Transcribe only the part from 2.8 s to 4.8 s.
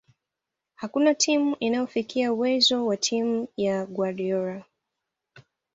wa timu ya Guardiola